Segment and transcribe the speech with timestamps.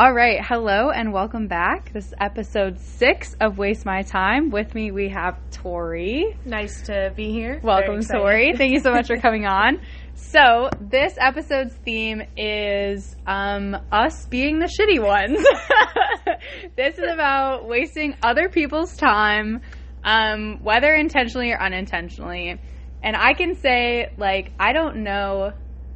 [0.00, 1.92] All right, hello and welcome back.
[1.92, 4.48] This is episode six of Waste My Time.
[4.48, 6.24] With me, we have Tori.
[6.46, 7.60] Nice to be here.
[7.62, 8.54] Welcome, Tori.
[8.56, 9.78] Thank you so much for coming on.
[10.14, 15.38] So, this episode's theme is um, us being the shitty ones.
[16.78, 19.60] this is about wasting other people's time,
[20.02, 22.58] um, whether intentionally or unintentionally.
[23.02, 25.52] And I can say, like, I don't know.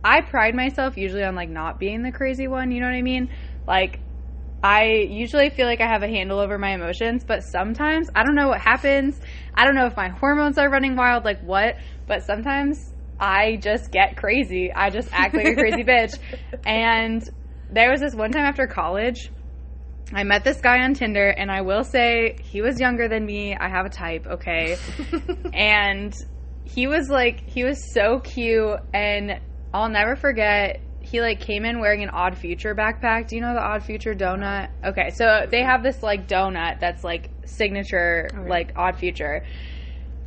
[0.06, 3.00] I pride myself usually on, like, not being the crazy one, you know what I
[3.00, 3.30] mean?
[3.66, 4.00] Like,
[4.62, 8.34] I usually feel like I have a handle over my emotions, but sometimes I don't
[8.34, 9.20] know what happens.
[9.54, 11.76] I don't know if my hormones are running wild, like what,
[12.06, 12.78] but sometimes
[13.20, 14.72] I just get crazy.
[14.72, 16.18] I just act like a crazy bitch.
[16.64, 17.22] And
[17.68, 19.30] there was this one time after college,
[20.12, 23.56] I met this guy on Tinder, and I will say he was younger than me.
[23.56, 24.76] I have a type, okay?
[25.52, 26.14] and
[26.64, 29.40] he was like, he was so cute, and
[29.72, 30.83] I'll never forget
[31.14, 33.28] he like came in wearing an Odd Future backpack.
[33.28, 34.68] Do you know the Odd Future donut?
[34.82, 38.48] Okay, so they have this like donut that's like signature Okay.
[38.48, 39.44] like Odd Future.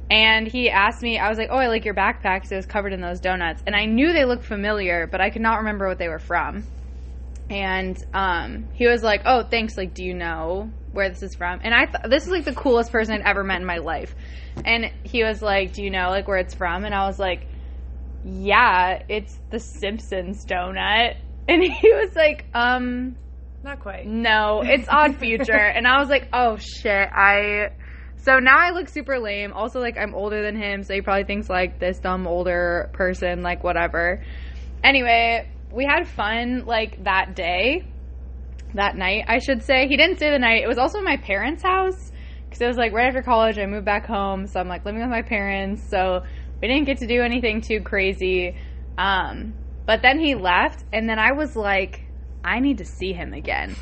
[0.10, 2.66] And he asked me, I was like, "Oh, I like your backpack because it was
[2.66, 5.90] covered in those donuts." And I knew they looked familiar, but I could not remember
[5.90, 6.64] what they were from.
[7.50, 9.76] And um, he was like, "Oh, thanks.
[9.76, 12.56] Like, do you know where this is from?" And I, thought this is like the
[12.56, 14.16] coolest person I'd ever met in my life.
[14.64, 17.50] And he was like, "Do you know like where it's from?" And I was like,
[18.28, 21.16] "Yeah, it's the Simpsons donut."
[21.50, 23.16] And he was like, "Um,
[23.64, 24.06] Not quite.
[24.06, 25.54] no, it's Odd Future.
[25.76, 27.70] and I was like, oh shit, I.
[28.18, 29.54] So now I look super lame.
[29.54, 33.44] Also, like, I'm older than him, so he probably thinks, like, this dumb older person,
[33.44, 34.22] like, whatever.
[34.84, 37.86] Anyway, we had fun, like, that day.
[38.74, 39.88] That night, I should say.
[39.88, 40.64] He didn't stay the night.
[40.64, 42.12] It was also my parents' house.
[42.44, 44.48] Because it was, like, right after college, I moved back home.
[44.48, 45.88] So I'm, like, living with my parents.
[45.90, 46.24] So
[46.62, 48.56] we didn't get to do anything too crazy.
[48.98, 49.54] Um,
[49.86, 52.02] but then he left, and then I was like,
[52.44, 53.76] I need to see him again.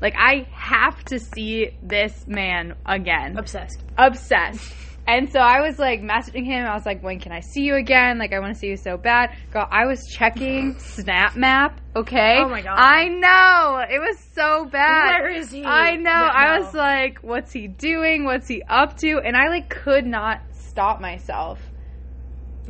[0.00, 3.36] Like, I have to see this man again.
[3.36, 3.82] Obsessed.
[3.96, 4.72] Obsessed.
[5.08, 6.66] And so I was like messaging him.
[6.66, 8.18] I was like, when can I see you again?
[8.18, 9.30] Like, I want to see you so bad.
[9.50, 12.36] Girl, I was checking Snap Map, okay?
[12.38, 12.76] Oh my God.
[12.76, 13.86] I know.
[13.90, 15.22] It was so bad.
[15.22, 15.64] Where is he?
[15.64, 16.10] I know.
[16.10, 16.62] Yeah, I no.
[16.62, 18.26] was like, what's he doing?
[18.26, 19.18] What's he up to?
[19.24, 21.58] And I like could not stop myself.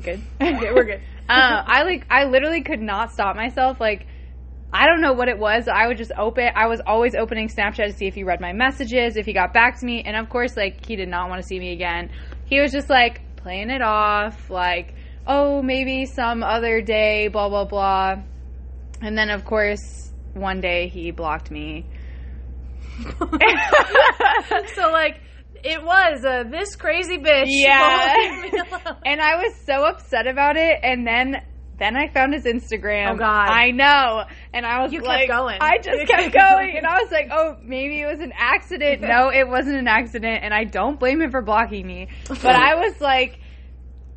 [0.03, 0.23] Good.
[0.41, 1.01] Okay, we're good.
[1.29, 3.81] uh, I like I literally could not stop myself.
[3.81, 4.07] Like
[4.73, 5.67] I don't know what it was.
[5.69, 6.51] I would just open.
[6.55, 9.53] I was always opening Snapchat to see if he read my messages, if he got
[9.55, 12.11] back to me, and of course, like he did not want to see me again.
[12.47, 14.95] He was just like playing it off, like
[15.27, 18.17] oh maybe some other day, blah blah blah.
[19.01, 21.87] And then of course one day he blocked me.
[24.75, 25.21] so like,
[25.71, 27.47] it was uh, this crazy bitch.
[27.49, 28.07] Yeah.
[28.29, 28.97] won't leave me alone.
[29.05, 30.81] and I was so upset about it.
[30.83, 31.43] And then
[31.79, 33.13] then I found his Instagram.
[33.13, 33.49] Oh, God.
[33.49, 34.25] I know.
[34.53, 35.59] And I was You kept like, going.
[35.61, 36.77] I just You kept kept going, going.
[36.77, 39.01] and I was like, oh, maybe it was an accident.
[39.01, 42.09] no, it wasn't an accident, and I don't blame him for blocking me.
[42.29, 43.39] But I was like,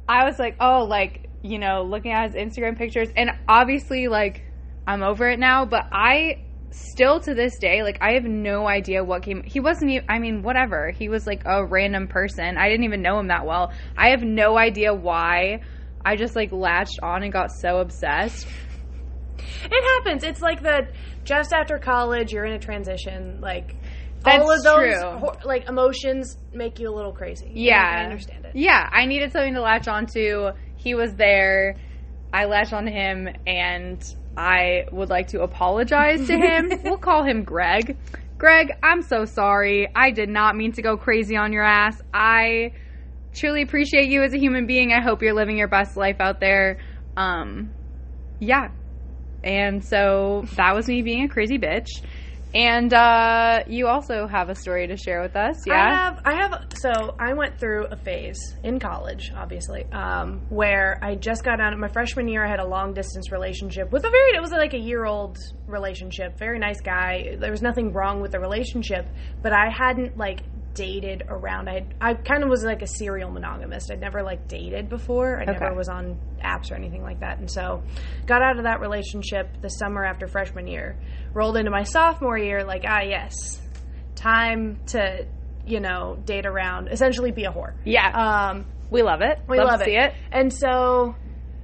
[0.09, 4.44] I was like, oh, like you know, looking at his Instagram pictures, and obviously, like,
[4.88, 5.66] I'm over it now.
[5.66, 9.90] But I still to this day like i have no idea what came he wasn't
[9.92, 10.92] even i mean whatever.
[10.92, 12.58] He was like a random person.
[12.58, 13.72] I didn't even know him that well.
[13.98, 15.62] I have no idea why.
[16.04, 18.48] I just like latched on and got so obsessed.
[19.64, 20.24] It happens.
[20.24, 20.88] It's like the
[21.24, 23.40] just after college, you're in a transition.
[23.42, 23.76] Like
[24.24, 27.52] That's all of those like emotions make you a little crazy.
[27.53, 27.84] yeah.
[28.00, 28.52] I understand it.
[28.56, 30.52] yeah i needed something to latch onto.
[30.78, 31.76] He was there.
[32.34, 34.02] I latched onto him and
[34.38, 36.72] i would like to apologize to him.
[36.84, 37.97] We'll call him greg.
[38.38, 39.88] Greg i'm so sorry.
[39.96, 42.02] I did not mean to go crazy on your ass.
[42.14, 42.74] I
[43.34, 44.91] truly appreciate you as a human being.
[44.94, 46.78] I hope you're living your best life out there.
[47.18, 47.74] Um
[48.40, 48.70] yeah.
[49.44, 51.88] And so that was me being a crazy bitch
[52.53, 56.34] and uh you also have a story to share with us yeah I have, I
[56.34, 56.66] have.
[56.79, 61.73] So I went through a phase in college, obviously, um, where I just got out
[61.73, 62.45] of my freshman year.
[62.45, 64.35] I had a long distance relationship with a very.
[64.35, 66.38] It was like a year old relationship.
[66.38, 67.35] Very nice guy.
[67.40, 69.09] There was nothing wrong with the relationship,
[69.41, 70.43] but I hadn't like
[70.73, 71.70] dated around.
[71.70, 73.91] I I kind of was like a serial monogamist.
[73.91, 75.40] I'd never like dated before.
[75.40, 75.52] I Okay.
[75.53, 77.40] never was on apps or anything like that.
[77.40, 77.84] And so,
[78.26, 80.97] got out of that relationship the summer after freshman year.
[81.34, 83.62] Rolled into my sophomore year, like ah yes,
[84.16, 85.26] time to
[85.66, 87.74] you know date around, essentially be a whore.
[87.84, 88.09] yeah
[88.50, 89.40] Um, We love it.
[89.47, 90.14] we love, love see it.
[90.32, 91.16] And so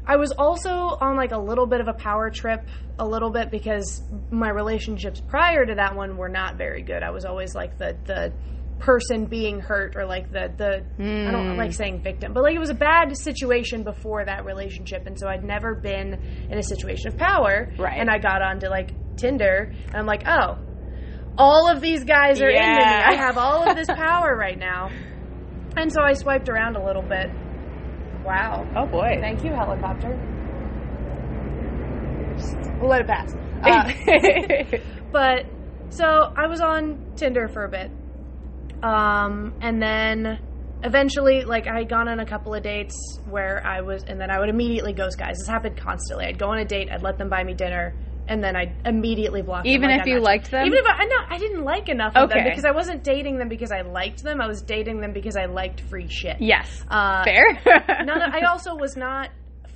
[0.06, 2.66] I was also on like a little bit of a power trip,
[3.00, 4.02] a little bit because
[4.32, 7.04] my relationships prior to that one were not very good.
[7.04, 8.34] I was always like the the
[8.80, 10.74] person being hurt or like the the
[11.28, 11.58] I don't Hmm.
[11.58, 15.28] like saying victim, but like it was a bad situation before that relationship, and so
[15.28, 16.14] I'd never been
[16.50, 17.72] in a situation of power.
[17.78, 18.00] Right.
[18.00, 20.58] And I got onto like Tinder, and I'm like, oh,
[21.38, 22.84] all of these guys are into me.
[22.84, 24.90] I have all of this power right now.
[25.76, 27.30] And so I swiped around a little bit.
[28.26, 28.66] Wow.
[28.76, 29.18] Oh boy.
[29.22, 30.16] Thank you, helicopter.
[32.80, 33.34] We'll let it pass.
[33.64, 34.78] Uh,
[35.12, 35.46] but
[35.90, 37.92] so I was on Tinder for a bit.
[38.84, 40.40] Um, and then
[40.84, 42.96] eventually, like, I had gone on a couple of dates
[43.26, 45.38] where I was, and then I would immediately ghost guys.
[45.38, 46.26] This happened constantly.
[46.26, 47.96] I'd go on a date, I'd let them buy me dinner,
[48.28, 49.72] and then I'd immediately block them.
[49.72, 50.66] Even like, if I'm you not- liked them?
[50.66, 53.48] Even if I, no, I didn't like enough of them because I wasn't dating them
[53.50, 54.42] because I liked them.
[54.42, 56.38] I was dating them because I liked free shit.
[56.40, 56.84] yes.
[56.88, 57.46] Uh, Fair.
[58.06, 59.30] none of, I also was not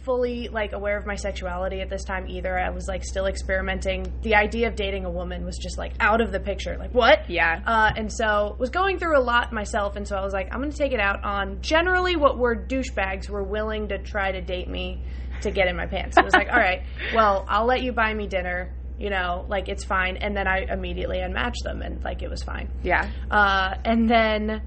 [0.03, 2.57] fully like aware of my sexuality at this time either.
[2.57, 4.11] I was like still experimenting.
[4.23, 6.77] The idea of dating a woman was just like out of the picture.
[6.77, 7.29] Like what?
[7.29, 7.61] Yeah.
[7.65, 10.59] Uh, and so was going through a lot myself, and so I was like, I'm
[10.59, 14.41] going to take it out on generally what were douchebags were willing to try to
[14.41, 15.01] date me
[15.41, 16.17] to get in my pants.
[16.17, 16.81] I was like, all right,
[17.15, 18.73] well, I'll let you buy me dinner.
[18.99, 20.17] You know, like it's fine.
[20.17, 22.69] And then I immediately unmatched them, and like it was fine.
[22.83, 23.09] yeah.
[23.31, 24.61] Uh, and then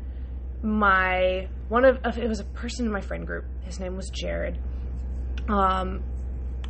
[0.62, 3.44] my one of- it was a person in my friend group.
[3.62, 4.58] His name was Jared.
[5.48, 6.02] Um,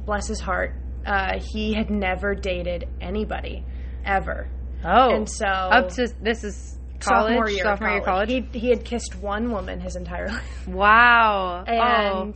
[0.05, 0.75] bless his heart.
[1.07, 3.65] Uh, he had never dated anybody
[4.05, 4.49] ever,
[4.85, 5.15] Oh.
[5.15, 8.31] and so up to this is college, sophomore year, sophomore year college.
[8.31, 11.65] He he had kissed one woman his entire life, Wow.
[11.67, 12.35] and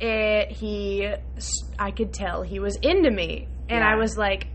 [0.00, 1.12] it he
[1.78, 4.46] I could tell he was into me, and I was like,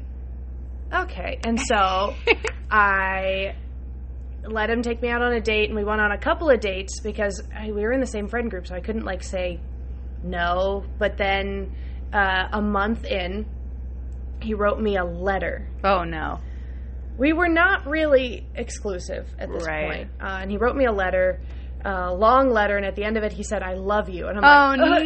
[0.94, 2.16] okay, and so.
[2.72, 3.56] I
[4.48, 6.60] let him take me out on a date, and we went on a couple of
[6.60, 9.60] dates because I, we were in the same friend group, so I couldn't like say
[10.25, 10.83] no.
[11.00, 11.72] But then
[12.13, 13.45] uh, a month in,
[14.42, 15.68] he wrote me a letter.
[15.83, 16.39] oh no.
[17.18, 19.86] We were not really exclusive at this Right.
[19.88, 21.39] point, uh, and he wrote me a letter,
[21.86, 24.38] a long letter, and at the end of it, he said, "I love you," and
[24.38, 25.00] I'm Oh like,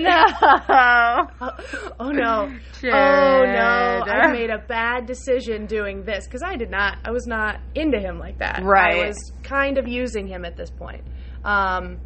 [1.40, 1.52] oh, no.
[2.00, 2.52] oh no,
[2.82, 2.96] Jared.
[2.96, 7.28] oh no, I made a bad decision doing this because I did not, I was
[7.28, 8.64] not into him like that.
[8.64, 8.96] Right.
[9.04, 11.04] I was kind of using him at this point.
[11.44, 12.00] Um,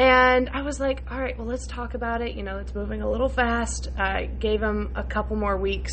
[0.00, 2.34] and I was like, all right, well, let's talk about it.
[2.34, 3.88] You know, it's moving a little fast.
[3.98, 5.92] I gave him a couple more weeks.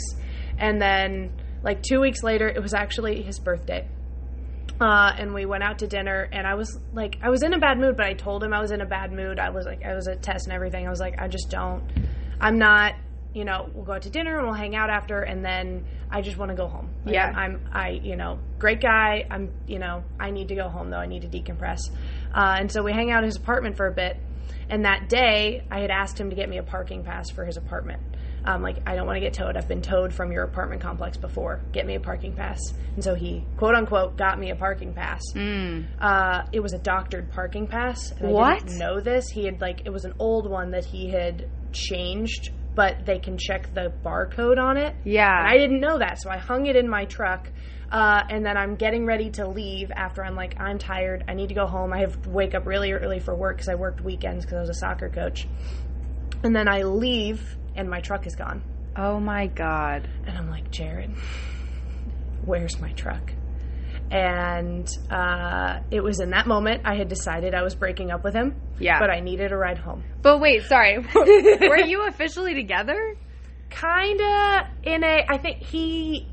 [0.57, 3.86] And then, like, two weeks later, it was actually his birthday.
[4.80, 7.59] Uh, and we went out to dinner, and I was like, I was in a
[7.59, 9.39] bad mood, but I told him I was in a bad mood.
[9.39, 10.88] I was like, I was at test and everything.
[10.88, 11.83] I was like, I just don't,
[12.39, 12.94] I'm not,
[13.33, 16.21] you know, we'll go out to dinner and we'll hang out after, and then I
[16.21, 16.92] just want to go home.
[17.06, 17.31] Like, Yeah.
[17.36, 19.25] I'm, I, you know, great guy.
[19.30, 20.98] I'm, you know, I need to go home though.
[20.98, 21.80] I need to decompress.
[22.33, 24.18] Uh, and so we hang out at his apartment for a bit.
[24.69, 27.56] And that day, I had asked him to get me a parking pass for his
[27.57, 28.01] apartment.
[28.44, 29.57] Um, like, I don't want to get towed.
[29.57, 31.62] I've been towed from your apartment complex before.
[31.74, 32.59] Get me a parking pass.
[32.95, 35.21] And so he, quote unquote, got me a parking pass.
[35.35, 35.85] Mm.
[36.00, 38.12] Uh, it was a doctored parking pass.
[38.12, 38.59] And I What?
[38.59, 39.27] didn't know this.
[39.29, 43.39] He had, like, it was an old one that he had changed, but they can
[43.39, 44.95] check the barcode on it.
[45.03, 45.35] Yeah.
[45.35, 47.51] And I didn't know that, so I hung it in my truck.
[47.91, 51.24] Uh, and then I'm getting ready to leave after I'm like, I'm tired.
[51.27, 51.91] I need to go home.
[51.91, 54.59] I have to wake up really early for work because I worked weekends because I
[54.59, 55.47] was a soccer coach.
[56.44, 58.62] And then I leave, and my truck is gone.
[58.95, 60.07] oh my god.
[60.27, 61.09] And I'm like, Jared,
[62.45, 63.33] where's my truck?
[64.09, 68.33] And uh, it was in that moment I had decided I was breaking up with
[68.33, 69.00] him, Yeah.
[69.00, 70.04] but I needed a ride home.
[70.21, 71.00] But wait, sorry.
[71.15, 72.98] Were you officially together?
[73.69, 76.27] Kinda in a, I think he,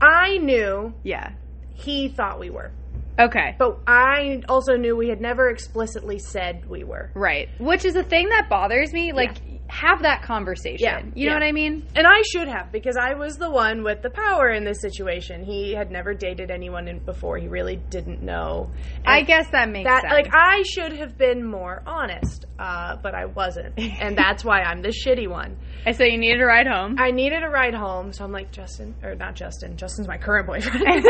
[0.00, 1.32] I knew Yeah.
[1.74, 2.72] he thought we were.
[3.18, 3.56] Okay.
[3.58, 7.10] But I also knew we had never explicitly said we were.
[7.14, 7.48] Right.
[7.58, 9.12] Which is a thing that bothers me.
[9.12, 10.78] Like, have that conversation.
[10.80, 11.34] Yeah, You know yeah.
[11.34, 11.86] what I mean?
[11.94, 15.44] And I should have because I was the one with the power in this situation.
[15.44, 17.36] He had never dated anyone before.
[17.36, 18.70] He really didn't know.
[19.04, 20.12] I guess that makes that sense.
[20.12, 24.80] like I should have been more honest, uh, but I wasn't, and that's why I'm
[24.80, 25.58] the shitty one.
[25.84, 26.96] And so you needed a ride home.
[26.98, 29.76] I needed a ride home, so I'm like Justin, or not Justin.
[29.76, 30.82] Justin's my current boyfriend.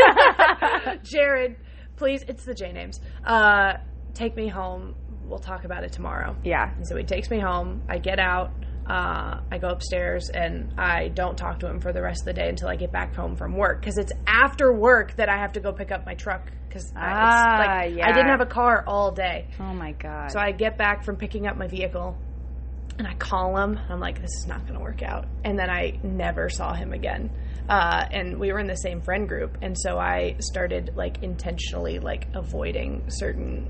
[1.03, 1.55] Jared,
[1.99, 2.99] please, it's the J names.
[3.23, 3.73] Uh,
[4.15, 4.95] take me home.
[5.25, 6.35] We'll talk about it tomorrow.
[6.43, 6.73] yeah.
[6.75, 7.83] And so he takes me home.
[7.87, 8.51] I get out.
[8.87, 12.33] Uh, I go upstairs and I don't talk to him for the rest of the
[12.33, 15.53] day until I get back home from work because it's after work that I have
[15.53, 17.69] to go pick up my truck because Ah, like
[18.03, 19.45] I didn't have a car all day.
[19.59, 20.31] Oh my god.
[20.31, 22.17] So I get back from picking up my vehicle
[22.97, 23.77] and I call him.
[23.77, 25.25] And I'm like, this is not going to work out.
[25.43, 27.31] And then I never saw him again.
[27.69, 29.57] Uh, and we were in the same friend group.
[29.61, 33.69] And so I started like intentionally like avoiding certain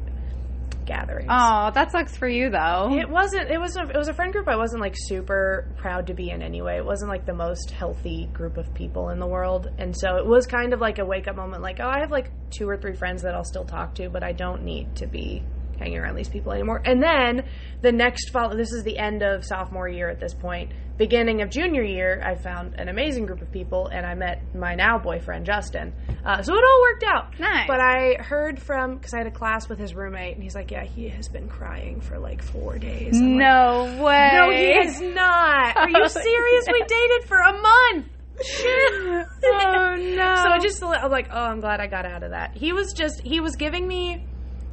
[0.89, 1.29] gatherings.
[1.29, 2.97] oh, that sucks for you though.
[2.97, 3.51] It wasn't.
[3.51, 3.77] It was.
[3.77, 4.47] A, it was a friend group.
[4.47, 6.77] I wasn't like super proud to be in anyway.
[6.77, 10.25] It wasn't like the most healthy group of people in the world, and so it
[10.25, 11.61] was kind of like a wake up moment.
[11.61, 14.23] Like, oh, I have like two or three friends that I'll still talk to, but
[14.23, 15.43] I don't need to be
[15.79, 16.81] hanging around these people anymore.
[16.85, 17.47] And then
[17.81, 20.71] the next fall, this is the end of sophomore year at this point.
[20.97, 24.75] Beginning of junior year, I found an amazing group of people, and I met my
[24.75, 25.93] now boyfriend Justin.
[26.25, 27.39] Uh, so it all worked out.
[27.39, 27.67] Nice.
[27.67, 30.71] But I heard from because I had a class with his roommate, and he's like,
[30.71, 34.29] "Yeah, he has been crying for like four days." I'm like, No way.
[34.33, 35.77] no, he is not.
[35.77, 36.65] Are you serious?
[36.69, 38.07] We dated for a month.
[38.45, 38.93] Shit.
[39.41, 40.35] Oh no.
[40.43, 42.57] So I just I'm like, oh, I'm glad I got out of that.
[42.57, 44.25] He was just he was giving me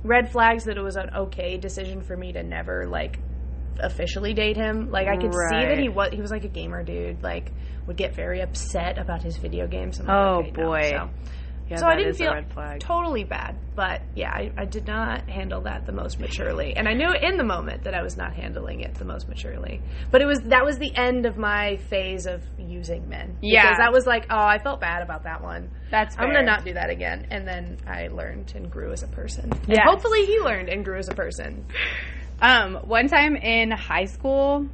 [0.07, 3.19] red flags that it was an okay decision for me to never like
[3.81, 4.91] officially date him.
[4.91, 7.23] Like I could see that he was he was like a gamer dude.
[7.23, 7.53] Like
[7.87, 10.01] would get very upset about his video games.
[10.01, 10.67] Like, Oh, okay, no.
[10.67, 10.91] boy.
[10.91, 11.11] So,
[11.69, 12.81] Yeah, so I didn't is a feel red flag.
[12.81, 16.93] totally bad, but yeah, I, I did not handle that the most maturely, and I
[16.93, 19.83] knew in the moment that I was not handling it the most maturely.
[20.13, 23.37] But it was that was the end of my phase of using men.
[23.43, 23.63] Yeah.
[23.63, 25.71] because that was like, oh, I felt bad about that one.
[25.91, 26.35] That's I'm fair.
[26.35, 27.27] gonna not do that again.
[27.31, 29.51] And then I learned and grew as a person.
[29.67, 31.67] Yeah, hopefully he learned and grew as a person.
[32.41, 34.67] Um, one time in high school,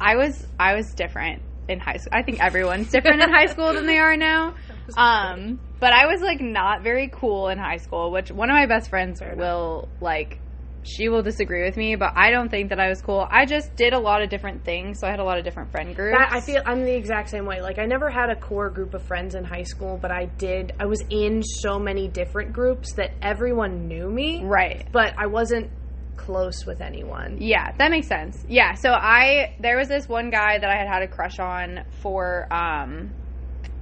[0.00, 2.10] I was I was different in high school.
[2.12, 4.54] I think everyone's different in high school than they are now.
[4.96, 8.66] Um, but I was like not very cool in high school, which one of my
[8.66, 9.38] best friends Fair enough.
[9.38, 10.38] will like.
[10.84, 13.26] She will disagree with me, but I don't think that I was cool.
[13.30, 15.70] I just did a lot of different things, so I had a lot of different
[15.70, 16.18] friend groups.
[16.18, 17.62] That, I feel I'm the exact same way.
[17.62, 20.72] Like I never had a core group of friends in high school, but I did.
[20.80, 24.86] I was in so many different groups that everyone knew me, right.
[24.90, 25.70] but I wasn't
[26.16, 27.38] close with anyone.
[27.40, 28.44] Yeah, that makes sense.
[28.48, 31.84] Yeah, so I there was this one guy that I had had a crush on
[32.00, 33.12] for um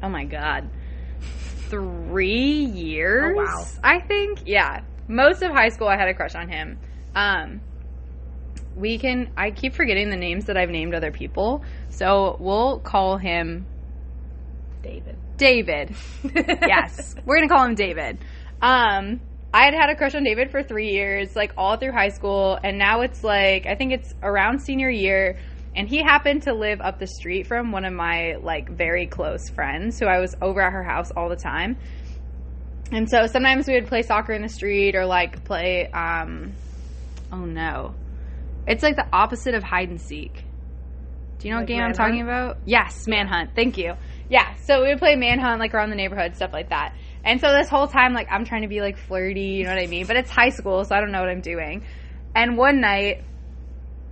[0.02, 0.70] oh my god.
[1.68, 3.36] 3 years.
[3.36, 3.66] Oh, wow.
[3.84, 4.42] I think.
[4.46, 4.80] Yeah.
[5.06, 6.78] Most of high school I had a crush on him.
[7.14, 7.60] Um
[8.76, 11.62] we can I keep forgetting the names that I've named other people.
[11.88, 13.66] So we'll call him
[14.82, 15.16] David.
[15.36, 15.94] David.
[16.34, 18.18] yes, we're gonna call him David.
[18.62, 19.20] Um,
[19.52, 22.58] I had had a crush on David for three years, like all through high school,
[22.62, 25.38] and now it's like I think it's around senior year,
[25.74, 29.48] and he happened to live up the street from one of my like very close
[29.54, 31.76] friends, who I was over at her house all the time.
[32.92, 36.54] And so sometimes we would play soccer in the street or like play um
[37.32, 37.94] oh no.
[38.66, 40.44] It's like the opposite of hide and seek.
[41.38, 42.58] Do you know Like what game I'm talking about?
[42.66, 43.54] Yes, Manhunt.
[43.56, 43.94] Thank you.
[44.28, 46.94] Yeah, so we would play Manhunt like around the neighborhood, stuff like that.
[47.24, 49.82] And so this whole time, like I'm trying to be like flirty, you know what
[49.82, 50.06] I mean?
[50.06, 51.84] But it's high school, so I don't know what I'm doing.
[52.34, 53.24] And one night,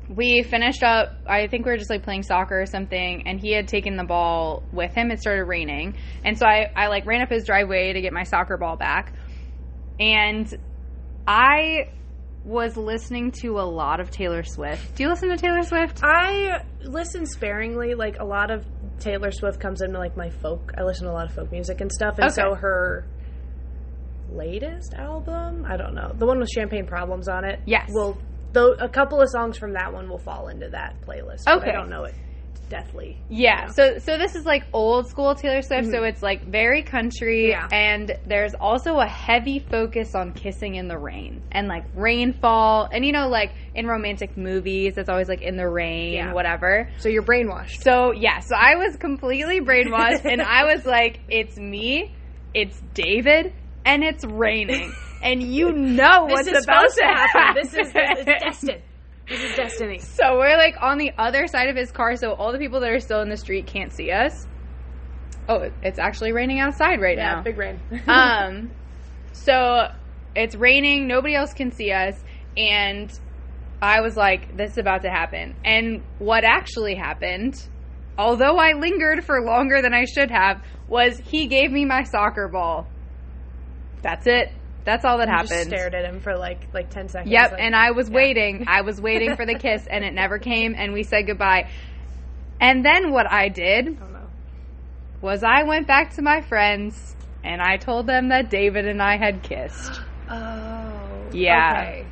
[0.08, 1.12] we finished up.
[1.26, 4.04] I think we were just like playing soccer or something, and he had taken the
[4.04, 5.10] ball with him.
[5.10, 8.22] It started raining, and so I, I like ran up his driveway to get my
[8.22, 9.12] soccer ball back,
[10.00, 10.52] and
[11.26, 11.90] I
[12.44, 14.94] was listening to a lot of Taylor Swift.
[14.94, 16.00] Do you listen to Taylor Swift?
[16.02, 17.94] I listen sparingly.
[17.94, 18.64] Like a lot of
[19.00, 20.72] Taylor Swift comes into like my folk.
[20.76, 22.34] I listen to a lot of folk music and stuff, and Okay.
[22.34, 23.06] so her
[24.32, 27.60] latest album, I don't know, the one with Champagne Problems on it.
[27.64, 27.90] Yes.
[27.92, 28.16] Well,
[28.52, 31.44] though a couple of songs from that one will fall into that playlist.
[31.46, 31.70] but Okay.
[31.70, 32.14] I don't know it
[32.68, 33.16] deathly.
[33.28, 33.68] Yeah.
[33.68, 35.86] So so this is like old school Taylor Swift.
[35.86, 36.04] So mm-hmm.
[36.04, 37.68] it's like very country, Yeah.
[37.72, 43.04] and there's also a heavy focus on kissing in the rain and like rainfall, and
[43.04, 46.32] you know like in romantic movies, it's always like in the rain, Yeah.
[46.32, 46.90] whatever.
[46.98, 47.82] So you're brainwashed.
[47.82, 52.14] So yeah, so I was completely brainwashed, and I was like, it's me,
[52.54, 53.52] it's David,
[53.84, 57.40] and it's raining, and you know what's about supposed to to happen.
[57.40, 57.62] happen.
[57.62, 58.82] This is this is destined.
[59.28, 59.98] This is destiny.
[59.98, 62.90] So we're like on the other side of his car, so all the people that
[62.90, 64.32] are still in the street can't see us.
[65.48, 67.42] Oh, it's actually raining outside right Yeah, now.
[67.42, 67.80] big rain.
[68.08, 68.70] um,
[69.32, 69.88] so
[70.34, 72.14] it's raining, nobody else can see us,
[72.56, 73.10] and
[73.80, 75.54] I was like, this is about to happen.
[75.64, 77.54] And what actually happened,
[78.16, 82.48] although I lingered for longer than I should have, was he gave me my soccer
[82.48, 82.86] ball.
[84.02, 84.52] That's it.
[84.88, 85.68] That's all that happened.
[85.68, 87.30] stared at him for like like ten seconds.
[87.30, 88.64] Yep, like, and I was waiting.
[88.68, 91.68] I was waiting for the kiss, and it never came, and we said goodbye.
[92.58, 94.30] And then what I did I don't
[95.20, 97.14] was I went back to my friends,
[97.44, 100.00] and I told them that David and I had kissed.
[100.30, 101.30] Oh.
[101.32, 101.72] Yeah.
[101.72, 102.06] Okay.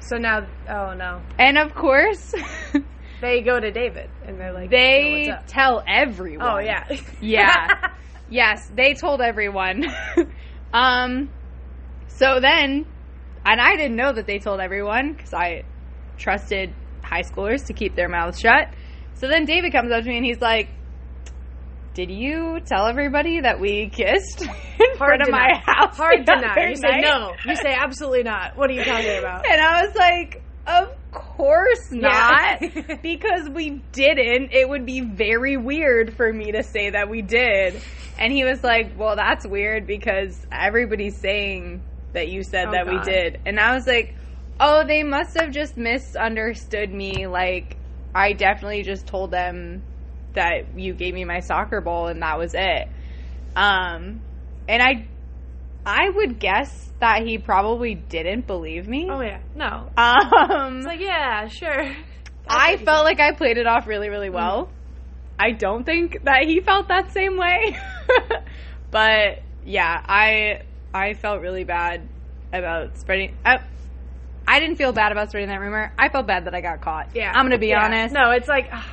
[0.00, 2.34] So now, oh no, And of course,
[3.20, 6.46] they go to David and they're like, they "Yo, what's up?" tell everyone.
[6.46, 6.86] Oh yeah.
[7.20, 7.90] Yeah.
[8.30, 9.84] yes, they told everyone.
[10.72, 11.28] um,
[12.20, 12.84] so then,
[13.46, 15.64] and I didn't know that they told everyone because I
[16.18, 18.68] trusted high schoolers to keep their mouths shut.
[19.14, 20.68] So then David comes up to me and he's like,
[21.94, 26.26] "Did you tell everybody that we kissed in front Hard of to my house?" Hard
[26.26, 26.56] not.
[26.58, 27.32] You say night?" no.
[27.46, 28.56] You say absolutely not.
[28.56, 29.44] What are you talking about?
[29.50, 32.58] And I was like, of course Yeah.
[32.60, 33.02] not.
[33.02, 34.52] because we didn't.
[34.52, 37.80] It would be very weird for me to say that we did.
[38.18, 42.86] And he was like, well, that's weird because everybody's saying that you said Oh, that
[42.86, 43.06] God.
[43.06, 43.40] we did.
[43.46, 44.14] And I was like,
[44.58, 47.26] Oh, they must have just misunderstood me.
[47.26, 47.76] Like,
[48.14, 49.82] I definitely just told them
[50.34, 52.88] that you gave me my soccer ball and that was it.
[53.56, 54.20] Um,
[54.68, 55.06] and I,
[55.86, 59.08] I would guess that he probably didn't believe me.
[59.10, 59.90] Oh yeah, no.
[59.96, 61.96] Um, It's like yeah, sure.
[62.48, 64.68] I felt like I played it off really, really well.
[65.38, 67.76] I don't think that he felt that same way.
[68.90, 70.62] but yeah, I
[70.92, 72.08] I felt really bad
[72.52, 73.36] about spreading.
[73.44, 73.58] I,
[74.46, 75.92] I didn't feel bad about spreading that rumor.
[75.98, 77.10] I felt bad that I got caught.
[77.14, 77.84] Yeah, I'm gonna be Yeah.
[77.84, 78.12] honest.
[78.14, 78.86] No, it's like ah,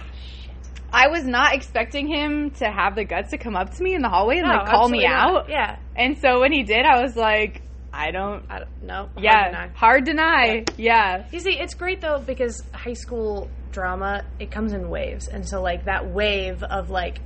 [0.93, 4.01] I was not expecting him to have the guts to come up to me in
[4.01, 5.35] the hallway and no, like call me absolutely not.
[5.43, 5.49] out.
[5.49, 7.61] Yeah, And so when he did, I was like,
[7.91, 8.45] I don't.
[8.49, 9.09] I don't know.
[9.17, 10.65] yeah, hard deny.
[10.77, 11.25] Yeah.
[11.31, 15.61] You see, it's great though because high school drama it comes in waves, and so
[15.63, 17.19] like that wave of like.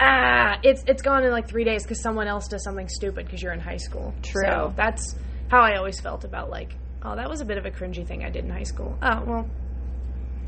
[0.00, 3.42] Ah, it's it's gone in like three days because someone else does something stupid because
[3.42, 4.14] you're in high school.
[4.22, 4.42] True.
[4.44, 5.14] So that's
[5.50, 8.24] how I always felt about like, oh, that was a bit of a cringy thing
[8.24, 8.96] I did in high school.
[9.02, 9.50] Oh well,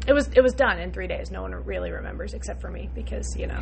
[0.06, 1.30] it was it was done in three days.
[1.30, 3.60] No one really remembers except for me because you know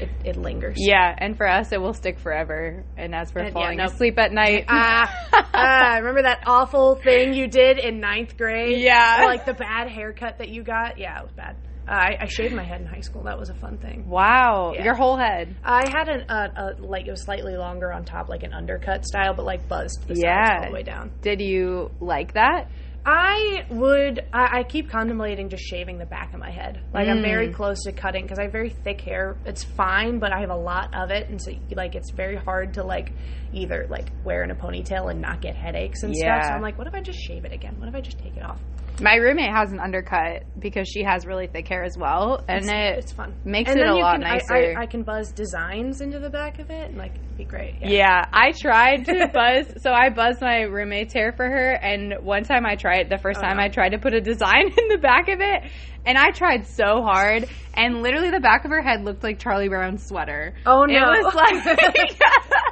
[0.00, 0.76] it, it lingers.
[0.78, 2.84] Yeah, and for us, it will stick forever.
[2.96, 3.92] And as for And, yeah, falling nope.
[3.92, 5.10] asleep at night, Ah,
[5.54, 8.78] ah, remember that awful thing you did in ninth grade?
[8.80, 9.22] Yeah.
[9.22, 10.98] Or, like the bad haircut that you got?
[10.98, 11.56] Yeah, it was bad.
[11.88, 13.22] Uh, I, I shaved my head in high school.
[13.24, 14.08] That was a fun thing.
[14.08, 14.84] wow, Yeah.
[14.84, 15.54] your whole head.
[15.64, 19.04] I had an, a, a, like, it was slightly longer on top, like an undercut
[19.04, 20.58] style, but like buzzed the sides Yeah.
[20.62, 21.12] all the way down.
[21.22, 22.68] Did you like that?
[23.08, 26.80] I would, I, I keep contemplating just shaving the back of my head.
[26.92, 27.22] Like, I'm Mm.
[27.22, 29.36] very close to cutting because I have very thick hair.
[29.44, 31.28] It's fine, but I have a lot of it.
[31.28, 33.12] And so, like, it's very hard to, like,
[33.52, 36.46] either, like, wear in a ponytail and not get headaches and stuff.
[36.46, 37.76] So I'm like, what if I just shave it again?
[37.78, 38.58] What if I just take it off?
[39.00, 42.68] My roommate has an undercut because she has really thick hair as well, and It's,
[42.70, 43.34] it it's fun.
[43.44, 44.54] makes and it a lot can, I- nicer.
[44.78, 47.74] I, I, can buzz designs into the back of it, and like it'd be great.
[47.82, 47.88] Yeah.
[47.90, 49.82] Yeah, I tried to buzz.
[49.82, 53.10] so I buzzed my roommate's hair for her, and one time I tried.
[53.10, 53.64] The first Oh, time no.
[53.64, 55.70] I tried to put a design in the back of it,
[56.06, 59.68] and I tried so hard, and literally the back of her head looked like Charlie
[59.68, 60.54] Brown's sweater.
[60.64, 60.94] Oh no!
[60.94, 62.18] It was like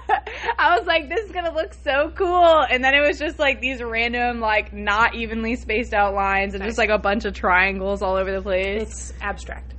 [0.58, 3.60] I was like, this is gonna look so cool, and then it was just like
[3.60, 8.00] these random, like not evenly spaced out lines, and just like a bunch of triangles
[8.02, 8.82] all over the place.
[8.82, 9.74] it's abstract.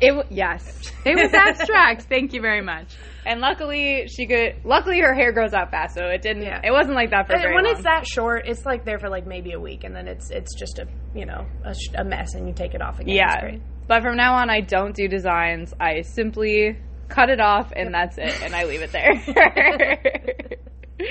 [0.00, 2.02] It w- yes, it was abstract.
[2.02, 2.96] Thank you very much.
[3.24, 4.56] And luckily, she could.
[4.64, 6.42] Luckily, her hair grows out fast, so it didn't.
[6.42, 6.60] Yeah.
[6.64, 7.74] It wasn't like that for And very when long.
[7.74, 10.54] it's that short, it's like there for like maybe a week, and then it's it's
[10.58, 13.14] just a you know a, a mess, and you take it off again.
[13.14, 13.56] Yeah,
[13.86, 15.72] but from now on, I don't do designs.
[15.78, 16.76] I simply
[17.08, 19.12] cut it off, and that's it, and I leave it there.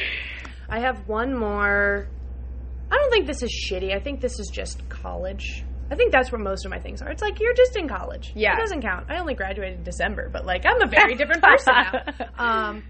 [0.70, 2.08] I have one more.
[2.92, 3.96] I don't think this is shitty.
[3.96, 5.64] I think this is just college.
[5.92, 7.10] I think that's where most of my things are.
[7.10, 8.32] It's like you're just in college.
[8.34, 8.56] Yeah.
[8.56, 9.08] it doesn't count.
[9.10, 12.28] I only graduated in December, but like I'm a very different person now.
[12.38, 12.84] Um,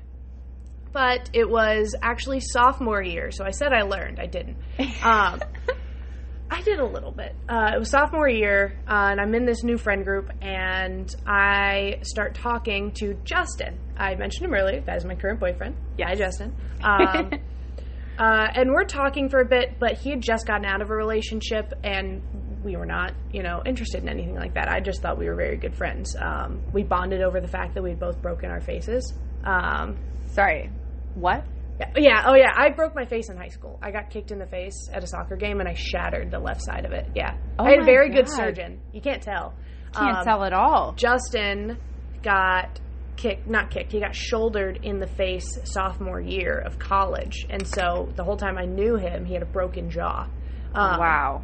[0.93, 4.19] but it was actually sophomore year, so I said I learned.
[4.19, 4.57] I didn't.
[5.03, 5.39] Um,
[6.51, 7.33] I did a little bit.
[7.47, 11.99] Uh, it was sophomore year, uh, and I'm in this new friend group, and I
[12.03, 13.79] start talking to Justin.
[13.97, 14.81] I mentioned him earlier.
[14.81, 15.77] That is my current boyfriend.
[15.97, 16.53] Yeah, Justin.
[16.83, 17.31] Um,
[18.19, 20.93] uh, and we're talking for a bit, but he had just gotten out of a
[20.93, 22.21] relationship, and
[22.63, 24.67] we were not, you know, interested in anything like that.
[24.69, 26.15] I just thought we were very good friends.
[26.19, 29.13] Um, we bonded over the fact that we'd both broken our faces.
[29.43, 29.97] Um,
[30.27, 30.69] Sorry,
[31.15, 31.43] what?
[31.79, 33.79] yeah, yeah, oh yeah, I broke my face in high school.
[33.81, 36.61] I got kicked in the face at a soccer game, and I shattered the left
[36.63, 37.07] side of it.
[37.15, 38.79] Yeah, Oh I had a very good surgeon.
[38.93, 39.53] You can't tell.
[39.93, 40.93] You can't Um, tell at all.
[40.93, 41.77] Justin
[42.21, 42.79] got
[43.17, 47.45] kicked, not kicked, he got shouldered in the face sophomore year of college.
[47.49, 50.27] And so the whole time I knew him, he had a broken jaw.
[50.73, 51.41] Um, wow.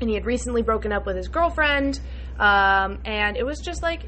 [0.00, 2.00] And he had recently broken up with his girlfriend.
[2.38, 4.02] Um, and it was just like,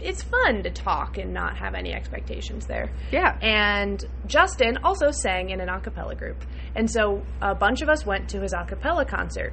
[0.00, 2.90] it's fun to talk and not have any expectations there.
[3.12, 3.38] Yeah.
[3.40, 6.44] And Justin also sang in an a cappella group.
[6.74, 9.52] And so a bunch of us went to his a cappella concert.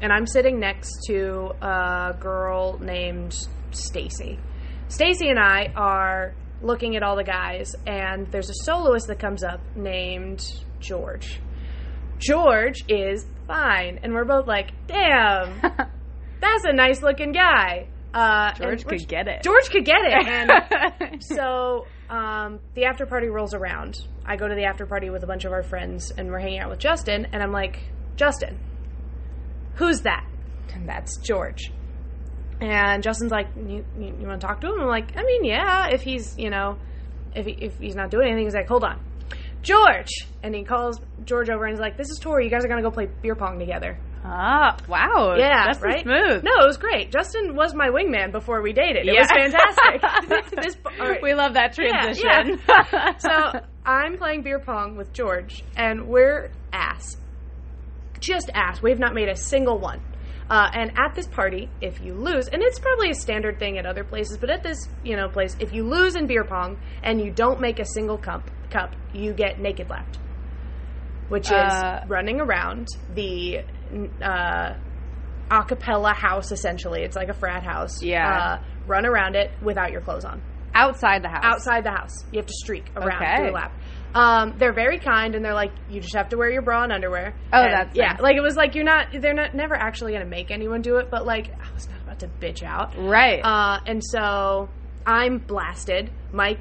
[0.00, 3.36] And I'm sitting next to a girl named
[3.72, 4.38] Stacy.
[4.88, 9.44] Stacy and I are looking at all the guys, and there's a soloist that comes
[9.44, 10.44] up named
[10.80, 11.40] George.
[12.18, 13.98] George is fine.
[14.04, 15.60] And we're both like, damn,
[16.40, 17.88] that's a nice looking guy.
[18.14, 19.42] Uh, George could get it.
[19.42, 20.26] George could get it.
[21.00, 24.00] And so um, the after party rolls around.
[24.24, 26.60] I go to the after party with a bunch of our friends, and we're hanging
[26.60, 27.26] out with Justin.
[27.32, 27.80] And I'm like,
[28.16, 28.58] Justin,
[29.74, 30.26] who's that?
[30.74, 31.72] And that's George.
[32.60, 34.80] And Justin's like, you, you, you want to talk to him?
[34.80, 36.78] I'm like, I mean, yeah, if he's, you know,
[37.34, 39.00] if, he, if he's not doing anything, he's like, hold on.
[39.62, 40.26] George!
[40.42, 42.44] And he calls George over and he's like, this is Tori.
[42.44, 43.98] You guys are going to go play beer pong together.
[44.24, 45.34] ah, wow.
[45.36, 46.02] Yeah, That's right?
[46.02, 46.42] smooth.
[46.44, 47.10] No, it was great.
[47.12, 49.06] Justin was my wingman before we dated.
[49.08, 49.20] It Yeah.
[49.20, 50.50] was fantastic.
[50.62, 51.22] this, right.
[51.22, 52.60] We love that transition.
[52.68, 53.16] yeah.
[53.18, 57.16] so I'm playing beer pong with George, and we're ass.
[58.20, 58.82] just ass.
[58.82, 60.00] We have not made a single one.
[60.50, 63.84] Uh, and at this party, if you lose, and it's probably a standard thing at
[63.84, 67.20] other places, but at this you know place, if you lose in beer pong and
[67.20, 70.18] you don't make a single cup, cup, you get naked left,
[71.28, 72.04] which is Uh.
[72.08, 73.60] running around the
[74.22, 74.74] uh,
[75.50, 76.52] acapella house.
[76.52, 78.02] Essentially, it's like a frat house.
[78.02, 78.58] Yeah.
[78.60, 80.40] uh, run around it without your clothes on
[80.74, 81.44] Outside the house.
[81.44, 82.24] outside the house.
[82.32, 83.36] You have to streak around Okay.
[83.36, 83.72] through a lap.
[84.14, 86.92] Um, they're very kind, and they're like, you just have to wear your bra and
[86.92, 87.34] underwear.
[87.52, 88.12] Oh, And, that's yeah.
[88.12, 88.20] nice.
[88.20, 89.08] Like it was like you're not.
[89.12, 92.00] They're not never actually going to make anyone do it, but like I was not
[92.02, 92.94] about to bitch out.
[92.96, 93.40] Right.
[93.44, 94.68] Uh, and so
[95.06, 96.10] I'm blasted.
[96.32, 96.58] Mike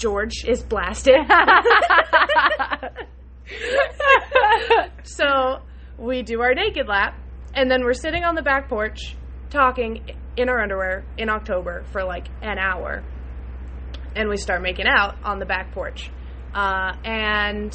[0.00, 1.14] George is blasted.
[5.04, 5.60] so
[5.98, 7.14] we do our naked lap,
[7.54, 9.14] and then we're sitting on the back porch
[9.50, 13.04] talking in our underwear in October for like an hour.
[14.16, 16.10] And we start making out on the back porch.
[16.54, 17.72] Uh, and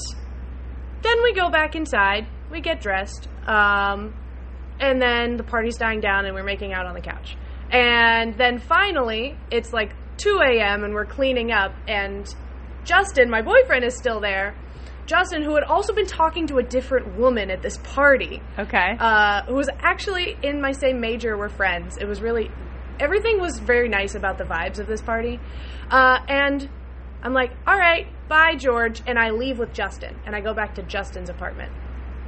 [1.04, 4.16] then we go back inside, we get dressed, um,
[4.80, 7.38] and then the party's dying down and we're making out on the couch.
[7.72, 10.84] And then finally, it's like 2 a.m.
[10.84, 12.28] and we're cleaning up, and
[12.84, 14.56] Justin, my boyfriend, is still there.
[15.06, 18.96] Justin, who had also been talking to a different woman at this party, okay.
[19.00, 21.98] uh, who was actually in my same major, were friends.
[21.98, 22.50] It was really,
[23.00, 25.40] everything was very nice about the vibes of this party.
[25.92, 26.68] Uh, and
[27.22, 29.04] I'm like, all right, bye, George.
[29.06, 31.72] And I leave with Justin, and I go back to Justin's apartment.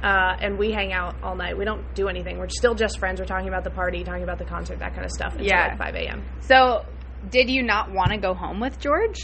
[0.00, 1.58] Uh, and we hang out all night.
[1.58, 2.38] We don't do anything.
[2.38, 3.18] We're still just friends.
[3.18, 5.68] We're talking about the party, talking about the concert, that kind of stuff until Yeah.
[5.70, 6.24] like 5 a.m.
[6.42, 6.84] so,
[7.30, 9.18] did you not want to go home with George?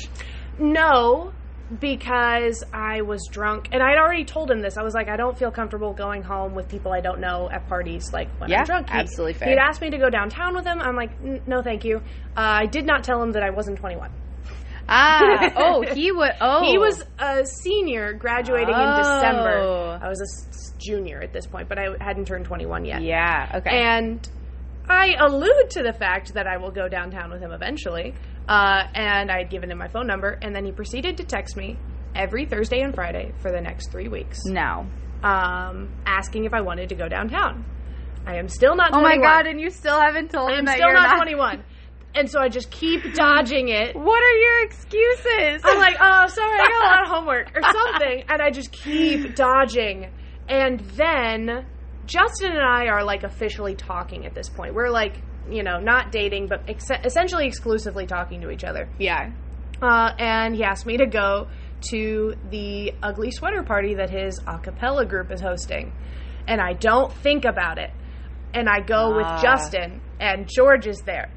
[0.59, 1.33] No,
[1.81, 4.77] because I was drunk, and I'd already told him this.
[4.77, 7.69] I was like, I don't feel comfortable going home with people I don't know at
[7.69, 8.91] parties, like when Yeah, I'm drunk.
[8.91, 9.49] He- absolutely fair.
[9.49, 10.81] He'd asked me to go downtown with him.
[10.81, 11.11] I'm like,
[11.47, 11.99] no, thank you.
[12.37, 14.11] Uh, I did not tell him that I wasn't 21.
[14.89, 15.53] Ah.
[15.57, 16.33] oh, he would.
[16.41, 16.63] Oh.
[16.71, 18.97] He was a senior graduating in Oh.
[18.99, 19.99] December.
[20.03, 23.03] I was a junior at this point, but I hadn't turned 21 yet.
[23.03, 23.51] Yeah.
[23.57, 23.71] Okay.
[23.71, 24.29] And
[24.88, 28.14] I allude to the fact that I will go downtown with him eventually.
[28.49, 31.57] Uh, and I had given him my phone number, and then he proceeded to text
[31.57, 31.79] me
[32.14, 34.87] every Thursday and Friday for the next three weeks, no.
[35.23, 37.64] um, asking if I wanted to go downtown.
[38.27, 39.47] I am still not Oh my god!
[39.47, 41.62] And you still haven't told I him am that still not 21.
[42.14, 43.97] And so I just keep dodging it.
[43.97, 45.62] What are your excuses?
[45.64, 48.25] I'm like, oh, sorry, I got a lot of homework or something.
[48.29, 50.11] And I just keep dodging.
[50.49, 51.66] And then
[52.07, 54.75] Justin and I are like officially talking at this point.
[54.75, 58.88] We're like, you know, not dating, but ex- essentially exclusively talking to each other.
[58.99, 59.31] yeah.
[59.83, 61.49] Uh, and he asked me to go
[61.90, 65.93] to the ugly sweater party that his a cappella group is hosting.
[66.47, 67.90] And I don't think about it.
[68.55, 69.17] And I go Ah.
[69.35, 71.31] with Justin, and George is there.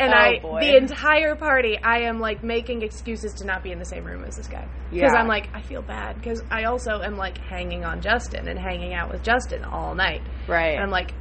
[0.00, 0.60] And Oh, I, boy.
[0.60, 4.24] the entire party, I am like making excuses to not be in the same room
[4.24, 4.66] as this guy.
[4.90, 5.20] Because Yeah.
[5.20, 6.16] I'm like, I feel bad.
[6.16, 10.22] Because I also am like hanging on Justin and hanging out with Justin all night.
[10.48, 10.74] Right.
[10.74, 11.12] And I'm like,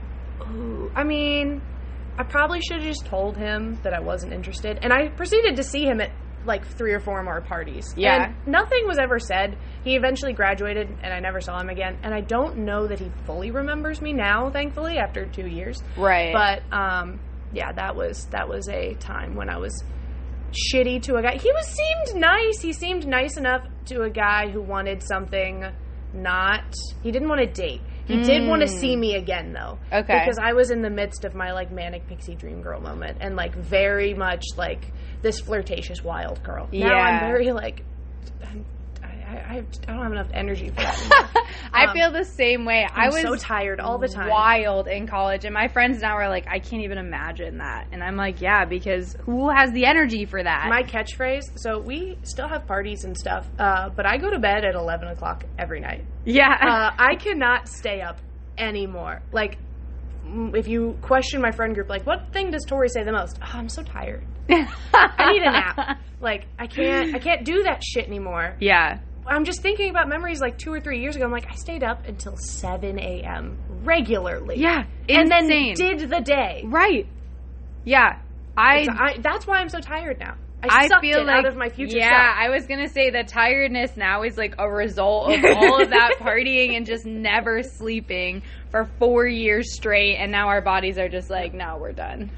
[0.42, 0.92] ooh.
[0.96, 1.62] I mean,
[2.18, 4.80] I probably should have just told him that I wasn't interested.
[4.82, 6.12] And I proceeded to see him at
[6.46, 7.94] like three or four more parties.
[7.98, 8.28] Yeah.
[8.28, 9.58] And nothing was ever said.
[9.84, 11.98] He eventually graduated, and I never saw him again.
[12.02, 15.84] And I don't know that he fully remembers me now, thankfully, after two years.
[15.98, 16.34] right.
[16.34, 17.20] But um,
[17.54, 19.84] yeah, that was that was a time when I was
[20.52, 21.38] shitty to a guy.
[21.38, 22.60] He was seemed nice.
[22.60, 25.66] He seemed nice enough to a guy who wanted something
[26.14, 26.74] not.
[27.04, 27.82] He didn't want to date.
[28.06, 29.78] He did want to see me again though.
[29.92, 30.04] Mm.
[30.04, 30.20] Okay.
[30.20, 33.36] Because I was in the midst of my like manic pixie dream girl moment and
[33.36, 36.68] like very much like this flirtatious wild girl.
[36.72, 36.94] Now Yeah.
[36.96, 37.84] I'm very like
[38.44, 38.66] I'm,
[39.50, 39.62] I, I, I
[39.94, 41.00] don't have enough energy for that.
[41.00, 41.44] Anymore.
[41.74, 42.88] I um, feel the same way.
[42.90, 44.30] I I'm was so tired all the time.
[44.30, 47.88] wild in college, and my friends now are like, I can't even imagine that.
[47.92, 50.68] And I'm like, yeah, because who has the energy for that?
[50.70, 51.58] my catchphrase.
[51.58, 55.08] So we still have parties and stuff, uh, but I go to bed at eleven
[55.08, 56.06] o'clock every night.
[56.26, 56.56] yeah.
[56.62, 58.20] Uh, I cannot stay up
[58.58, 59.22] anymore.
[59.32, 59.58] Like,
[60.54, 63.40] if you question my friend group, like, what thing does Tori say the most?
[63.42, 64.24] Oh, I'm so tired.
[64.50, 66.00] I need a nap.
[66.22, 67.16] Like, I can't.
[67.16, 68.56] I can't do that shit anymore.
[68.60, 69.00] Yeah.
[69.28, 71.26] I'm just thinking about memories like two or three years ago.
[71.26, 73.58] I'm like, I stayed up until seven a.m.
[73.84, 74.58] regularly.
[74.58, 74.86] Yeah.
[75.08, 76.64] and then did the day.
[76.66, 77.08] right.
[77.86, 78.20] Yeah.
[78.58, 80.36] I I, that's why I'm so tired now.
[80.62, 82.38] I, I feel like out of my future Yeah, self.
[82.38, 86.16] I was gonna say the tiredness now is like a result of all of that
[86.20, 91.30] partying and just never sleeping for four years straight, and now our bodies are just
[91.30, 92.30] like, no, we're done.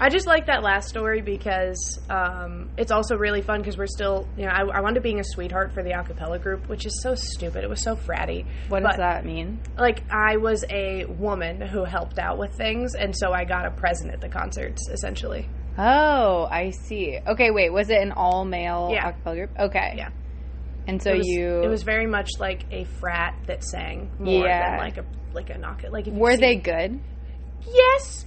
[0.00, 4.28] I just like that last story because um, it's also really fun because we're still,
[4.36, 7.00] you know, I, I wound up being a sweetheart for the acapella group, which is
[7.02, 7.64] so stupid.
[7.64, 8.46] It was so fratty.
[8.68, 9.60] What But, does that mean?
[9.78, 13.70] Like, I was a woman who helped out with things, and so I got a
[13.70, 15.48] present at the concerts, essentially.
[15.78, 17.18] Oh, I see.
[17.26, 19.12] Okay, wait, was it an all male Yeah.
[19.12, 19.50] acapella group?
[19.58, 19.94] Okay.
[19.96, 20.08] Yeah.
[20.86, 24.44] And so it was, you it was very much like a frat that sang more
[24.46, 24.70] Yeah.
[24.70, 27.00] than like a like a knock like were they good?
[27.68, 28.24] Yes.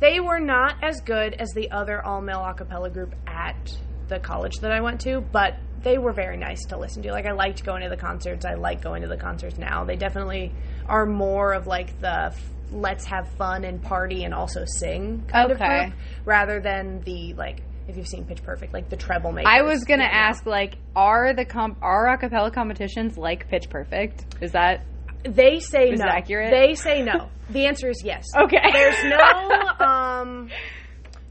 [0.00, 3.76] They were not as good as the other all male a cappella group at
[4.08, 7.12] the college that I went to, but they were very nice to listen to.
[7.12, 8.44] Like I liked going to the concerts.
[8.44, 9.84] I like going to the concerts now.
[9.84, 10.52] They definitely
[10.86, 15.52] are more of like the f- let's have fun and party and also sing kind
[15.52, 15.84] Okay.
[15.84, 19.46] of group rather than the like if you've seen Pitch Perfect, like the Treblemakers.
[19.46, 24.26] I was gonna ask, like, are the comp are acapella competitions like Pitch Perfect?
[24.42, 24.84] Is that
[25.24, 26.06] They say Is no.
[26.06, 26.50] accurate?
[26.50, 27.28] They say no.
[27.50, 28.26] The answer is yes.
[28.36, 28.58] okay?
[28.72, 30.50] There's no um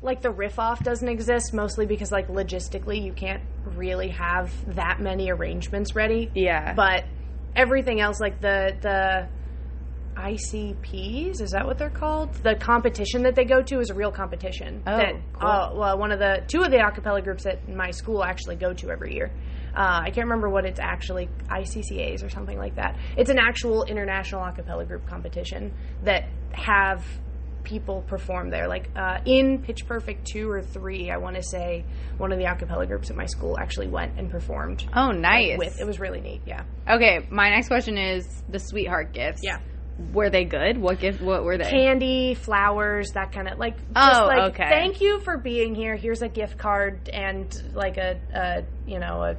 [0.02, 3.44] like the riff off doesn't exist mostly because like logistically you can't
[3.76, 6.32] really have that many arrangements ready.
[6.34, 7.06] yeah, But
[7.56, 9.28] everything else like the the
[10.20, 12.34] ICPs is that what they're called?
[12.34, 14.82] The competition that they go to is a real competition.
[14.88, 15.48] Oh, that, cool.
[15.48, 18.74] uh, well, one of the two of the acapella groups at my school actually go
[18.74, 19.32] to every year.
[19.78, 22.98] Uh, I can't remember what it's actually ICCAs or something like that.
[23.16, 25.72] It's an actual international acapella group competition
[26.04, 27.06] that have
[27.64, 28.68] people perform there.
[28.68, 31.86] Like uh, in Pitch Perfect two or three, I want to say
[32.18, 34.84] one of the acapella groups at my school actually went and performed.
[34.96, 35.58] oh, like, nice.
[35.60, 36.42] with it was really neat.
[36.46, 36.64] Yeah.
[36.90, 39.42] okay, my next question is the sweetheart gifts.
[39.44, 39.60] Yeah.
[40.14, 40.80] were they good?
[40.80, 41.22] What gift?
[41.22, 41.70] What were they?
[41.70, 43.76] candy, flowers, that kind of like.
[43.78, 44.70] Just Oh, like, okay.
[44.70, 45.96] Thank you for being here.
[45.96, 49.36] Here's a gift card and like a, a you know a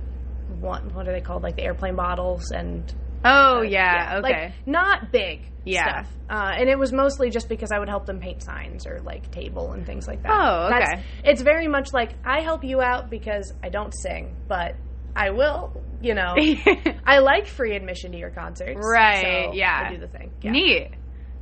[0.60, 0.92] one.
[0.94, 1.42] What are they called?
[1.42, 2.92] Like the airplane bottles and.
[3.24, 4.44] oh yeah, okay.
[4.44, 6.02] Like not big Yeah.
[6.02, 6.14] stuff.
[6.30, 9.30] Uh, and it was mostly just because I would help them paint signs or like
[9.30, 10.30] table and things like that.
[10.32, 10.78] Oh, okay.
[10.78, 14.74] That's, it's very much like I help you out because I don't sing, but
[15.16, 15.72] I will.
[16.00, 16.34] You know,
[17.06, 18.78] I like free admission to your concerts.
[18.80, 19.86] Right, so yeah.
[19.88, 20.30] I do the thing.
[20.42, 20.52] Yeah.
[20.52, 20.90] Neat.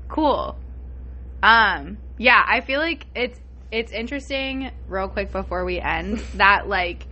[0.09, 0.57] Cool.
[1.42, 3.38] Um, yeah, I feel like it's
[3.70, 7.07] it's interesting real quick before we end that like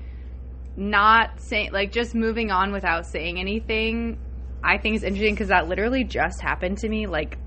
[0.77, 4.19] not saying like just moving on without saying anything
[4.63, 7.39] I think is interesting because that literally just happened to me like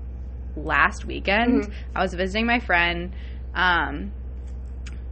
[0.56, 1.64] last weekend.
[1.64, 1.72] Mhm.
[1.94, 3.12] I was visiting my friend.
[3.54, 4.12] Um,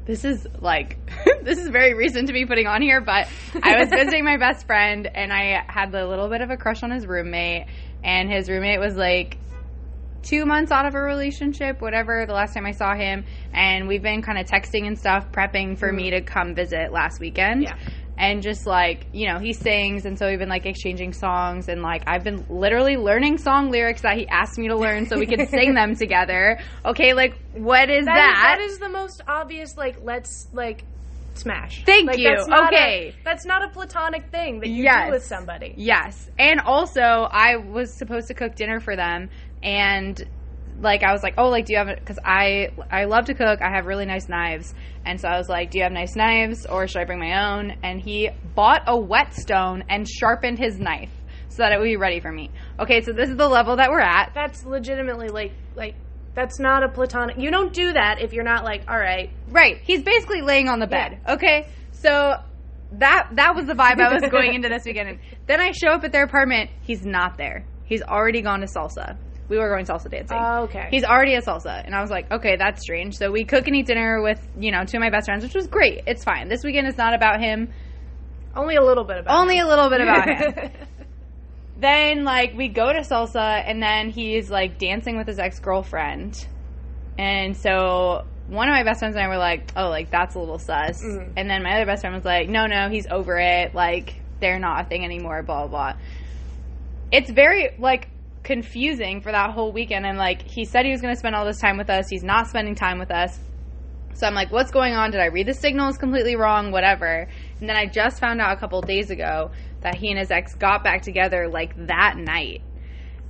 [0.06, 0.98] this is like
[1.42, 3.28] this is very recent to be putting on here, but
[3.62, 6.82] I was visiting my best friend and I had a little bit of a crush
[6.82, 7.66] on his roommate,
[8.04, 9.38] and his roommate was like
[10.22, 14.02] two months out of a relationship, whatever, the last time I saw him, and we've
[14.02, 17.62] been kind of texting and stuff, prepping for me to come visit last weekend.
[17.62, 17.76] Yeah.
[18.18, 21.82] And just like, you know, he sings, and so we've been like exchanging songs, and
[21.82, 25.26] like I've been literally learning song lyrics that he asked me to learn so we
[25.26, 26.58] could sing them together.
[26.84, 28.14] Okay, like, what is that?
[28.14, 29.76] That is, that is the most obvious.
[29.76, 30.84] Like, let's like
[31.34, 31.82] smash.
[31.84, 32.30] Thank Like, you.
[32.30, 33.08] That's Okay.
[33.08, 35.06] a, that's not a platonic thing that you Yes.
[35.06, 35.74] do with somebody.
[35.76, 36.30] Yes.
[36.38, 37.00] And also,
[37.30, 39.28] I was supposed to cook dinner for them,
[39.62, 40.24] and
[40.80, 41.88] like I was like, oh, like, do you have?
[41.88, 43.60] Because I I love to cook.
[43.62, 46.66] I have really nice knives, and so I was like, do you have nice knives,
[46.66, 47.78] or should I bring my own?
[47.82, 51.10] And he bought a whetstone and sharpened his knife
[51.48, 52.50] so that it would be ready for me.
[52.78, 54.32] Okay, so this is the level that we're at.
[54.34, 55.94] That's legitimately like like
[56.34, 57.38] that's not a platonic.
[57.38, 59.80] You don't do that if you're not like, all right, Right.
[59.82, 61.20] He's basically laying on the bed.
[61.28, 61.68] Okay.
[61.92, 62.34] So
[62.92, 65.08] that that was the vibe I was going into this weekend.
[65.08, 66.70] And then I show up at their apartment.
[66.82, 67.64] He's not there.
[67.84, 69.16] He's already gone to salsa.
[69.48, 70.36] We were going salsa dancing.
[70.40, 70.88] Oh, okay.
[70.90, 73.16] He's already at salsa, and I was like, okay, that's strange.
[73.16, 75.54] So we cook and eat dinner with you know two of my best friends, which
[75.54, 76.02] was great.
[76.06, 76.48] It's fine.
[76.48, 77.72] This weekend is not about him.
[78.54, 79.40] only a little bit about.
[79.40, 79.64] Only it.
[79.64, 80.70] a little bit about him.
[81.78, 86.34] then like we go to salsa and then he's like dancing with his ex-girlfriend
[87.18, 90.38] and so one of my best friends and i were like oh like that's a
[90.38, 91.32] little sus Mhm.
[91.36, 94.58] and then my other best friend was like no no he's over it like they're
[94.58, 96.00] not a thing anymore blah blah blah
[97.12, 98.08] it's very like
[98.46, 101.44] confusing for that whole weekend and like he said he was going to spend all
[101.44, 103.38] this time with us he's not spending time with us
[104.16, 105.10] so I'm like, what's going on?
[105.10, 106.72] Did I read the signals completely wrong?
[106.72, 107.28] Whatever.
[107.60, 109.50] And then I just found out a couple days ago
[109.82, 112.62] that he and his ex got back together like that night.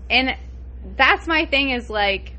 [0.09, 0.37] And
[0.97, 2.35] that's my thing is like,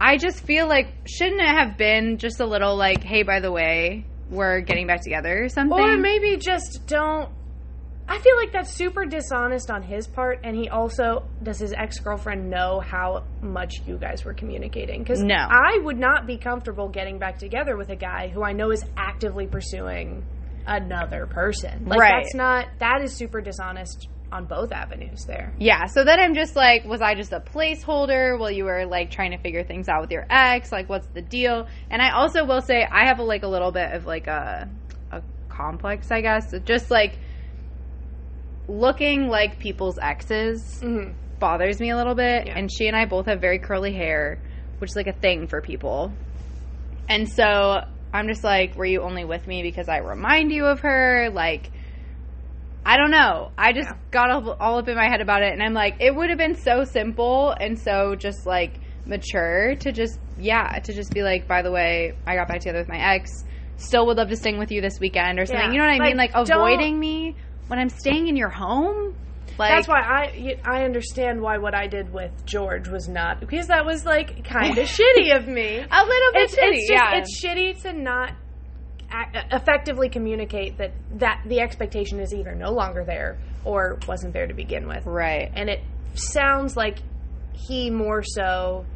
[0.00, 3.52] I just feel like, shouldn't it have been just a little like, hey, by the
[3.52, 5.78] way, we're getting back together or something?
[5.78, 7.28] Or maybe just don't.
[8.10, 12.00] I feel like that's super dishonest on his part, and he also does his ex
[12.00, 15.04] girlfriend know how much you guys were communicating?
[15.04, 15.36] Because No.
[15.36, 18.84] I would not be comfortable getting back together with a guy who I know is
[18.96, 20.24] actively pursuing
[20.66, 21.84] another person.
[21.86, 22.24] Like Right.
[22.24, 25.52] that's not that is super dishonest on both avenues there.
[25.58, 29.12] Yeah, so then I'm just like, was I just a placeholder while you were like
[29.12, 30.72] trying to figure things out with your ex?
[30.72, 31.68] Like, what's the deal?
[31.90, 34.68] And I also will say I have a, like a little bit of like a
[35.12, 36.52] a complex, I guess.
[36.64, 37.18] Just like
[38.70, 41.12] looking like people's exes Mm-hmm.
[41.38, 42.46] bothers me a little bit.
[42.46, 42.58] Yeah.
[42.58, 44.38] And she and I both have very curly hair,
[44.78, 46.12] which is like a thing for people.
[47.08, 47.80] And so
[48.12, 51.30] I'm just like, were you only with me because I remind you of her?
[51.32, 51.70] Like,
[52.84, 53.50] I don't know.
[53.58, 53.96] I just Yeah.
[54.10, 56.38] got all, all up in my head about it, and I'm like, it would have
[56.38, 61.46] been so simple and so just like mature to just, yeah, to just be like,
[61.48, 63.30] by the way, I got back together with my ex.
[63.76, 65.66] Still would love to sing with you this weekend or something.
[65.66, 65.72] Yeah.
[65.72, 66.16] You know what I mean?
[66.16, 67.36] Like, Like avoiding me
[67.70, 69.14] when I'm staying in your home.
[69.58, 73.66] Like That's why I I understand why what I did with George was not because
[73.68, 75.76] that was like kind of shitty of me.
[75.78, 76.72] a little bit It's, shitty.
[76.72, 77.16] it's just yeah.
[77.16, 78.32] it's shitty to not
[79.50, 84.54] effectively communicate that that the expectation is either no longer there or wasn't there to
[84.54, 85.04] begin with.
[85.04, 85.50] right.
[85.54, 85.80] And it
[86.14, 86.98] sounds like
[87.52, 88.86] he more so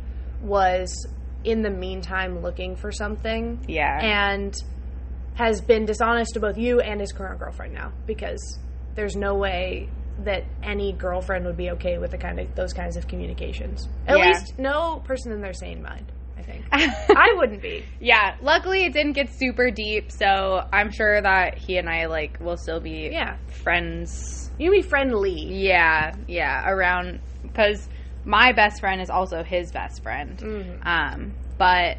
[0.42, 1.06] was
[1.42, 3.98] in the meantime looking for something Yeah.
[4.00, 4.54] and
[5.34, 8.40] has been dishonest to both you and his current girlfriend now because
[8.94, 9.88] there's no way
[10.20, 13.88] that any girlfriend would be okay with the kind of those kinds of communications.
[14.06, 14.28] At Yeah.
[14.28, 16.12] least no person in their sane mind.
[16.36, 17.84] I think I wouldn't be.
[18.00, 18.34] yeah.
[18.42, 22.56] Luckily, it didn't get super deep, so I'm sure that he and I like will
[22.56, 24.50] still be Yeah, friends.
[24.58, 25.32] you be friendly.
[25.64, 27.88] Yeah, yeah, around because
[28.24, 30.38] my best friend is also his best friend.
[30.38, 30.86] Mhm.
[30.86, 31.98] Um, but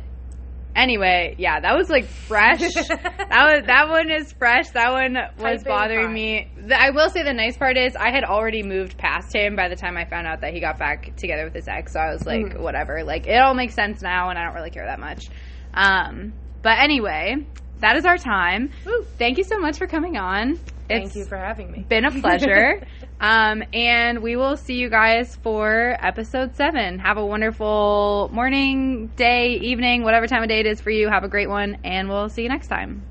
[0.75, 2.59] anyway, yeah, that was like fresh.
[2.59, 4.69] that was that one is fresh.
[4.69, 6.51] That one was bothering me.
[6.57, 9.69] The, I will say the nice part is I had already moved past him by
[9.69, 11.93] the time I found out that he got back together with his ex.
[11.93, 12.59] So I was like, Mhm.
[12.61, 13.03] whatever.
[13.03, 15.25] Like it all makes sense now, and I don't really care that much.
[15.73, 17.35] Um, but anyway,
[17.79, 18.69] that is our time.
[18.85, 19.05] Woo.
[19.17, 20.59] Thank you so much for coming on.
[20.91, 21.87] Thank It's you for having me.
[21.89, 22.81] been a pleasure.
[23.19, 26.99] um, and we will see you guys for episode seven.
[26.99, 31.09] Have a wonderful morning, day, evening, whatever time of day it is for you.
[31.09, 33.07] Have a great one, and we'll see you next time.